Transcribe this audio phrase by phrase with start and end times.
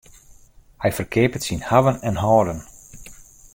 [0.81, 2.59] Hy ferkeapet syn hawwen en hâlden.